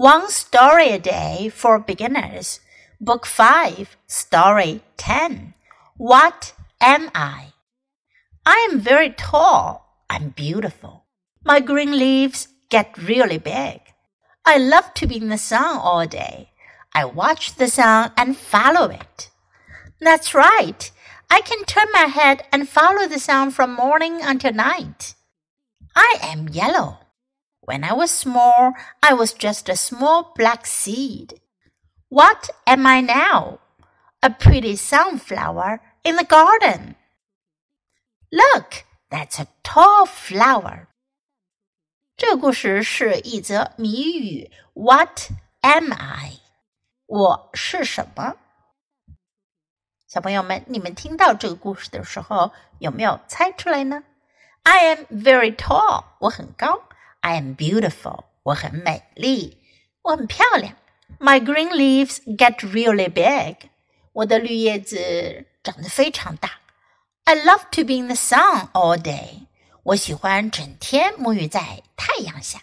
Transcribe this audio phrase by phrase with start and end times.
[0.00, 2.60] One Story a Day for Beginners,
[3.02, 5.52] Book 5, Story 10.
[5.98, 7.52] What am I?
[8.46, 10.06] I am very tall.
[10.08, 11.04] I'm beautiful.
[11.44, 13.82] My green leaves get really big.
[14.46, 16.48] I love to be in the sun all day.
[16.94, 19.28] I watch the sun and follow it.
[20.00, 20.90] That's right.
[21.30, 25.14] I can turn my head and follow the sun from morning until night.
[25.94, 27.00] I am yellow.
[27.61, 31.39] When I was small, I was just a small black seed.
[32.09, 33.59] What am I now?
[34.21, 36.95] A pretty sunflower in the garden.
[38.31, 40.87] Look, that's a tall flower.
[42.17, 44.51] 这个故事是一则谜语。
[44.73, 46.39] What am I？
[47.07, 48.35] 我是什么？
[50.07, 54.03] 小朋友们，你们听到这个故事的时候，有没有猜出来呢？
[54.63, 56.83] I am very tall，我很高。
[57.21, 59.57] I am beautiful，我很美丽，
[60.01, 60.73] 我很漂亮。
[61.19, 63.69] My green leaves get really big，
[64.13, 66.51] 我的绿叶子长得非常大。
[67.23, 69.47] I love to be in the sun all day，
[69.83, 72.61] 我喜欢整天沐浴在太阳下。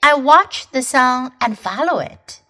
[0.00, 2.40] I watch the sun and follow it，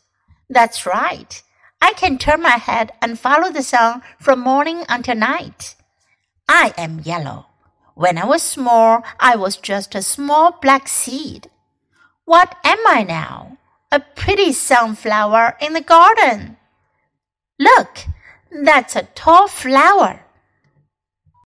[0.49, 1.43] That's right.
[1.82, 5.76] I can turn my head and follow the sun from morning until night.
[6.48, 7.48] I am yellow.
[7.96, 11.50] When I was small, I was just a small black seed.
[12.26, 13.58] What am I now?
[13.92, 16.58] A pretty sunflower in the garden.
[17.60, 18.06] Look,
[18.52, 20.22] that's a tall flower.